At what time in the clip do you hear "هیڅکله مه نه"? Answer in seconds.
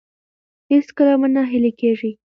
0.71-1.41